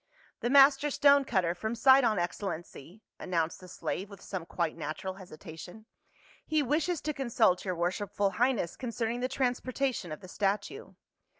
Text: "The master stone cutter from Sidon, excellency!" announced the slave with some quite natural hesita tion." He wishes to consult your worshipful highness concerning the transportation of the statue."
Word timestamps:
"The 0.39 0.49
master 0.49 0.89
stone 0.89 1.25
cutter 1.25 1.53
from 1.53 1.75
Sidon, 1.75 2.17
excellency!" 2.17 3.03
announced 3.19 3.59
the 3.59 3.67
slave 3.67 4.09
with 4.09 4.19
some 4.19 4.47
quite 4.47 4.75
natural 4.75 5.17
hesita 5.17 5.59
tion." 5.59 5.85
He 6.43 6.63
wishes 6.63 7.01
to 7.01 7.13
consult 7.13 7.63
your 7.65 7.75
worshipful 7.75 8.31
highness 8.31 8.75
concerning 8.75 9.19
the 9.19 9.29
transportation 9.29 10.11
of 10.11 10.21
the 10.21 10.27
statue." 10.27 10.95